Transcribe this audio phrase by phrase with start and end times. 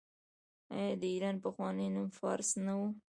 [0.75, 2.81] آیا د ایران پخوانی نوم فارس نه و؟